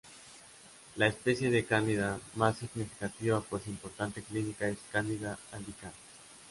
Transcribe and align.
La 0.95 1.05
especie 1.05 1.51
de 1.51 1.63
"Candida" 1.63 2.19
más 2.33 2.57
significativa 2.57 3.39
por 3.41 3.61
su 3.61 3.69
importancia 3.69 4.23
clínica 4.23 4.67
es 4.67 4.79
"Candida 4.91 5.37
albicans". 5.51 5.93